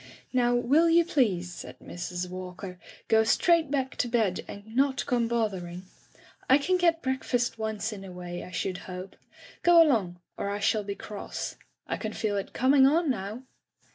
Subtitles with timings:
[0.21, 2.27] '* "Now, will you please,'* said Mrs.
[2.27, 5.83] Walker, "go straight back to bed and not come both ering?
[6.49, 9.15] I can get breakfast once in a way, I should hope.
[9.61, 11.55] Go along, or I shall be cross.
[11.85, 13.43] I can feel it coming on now.'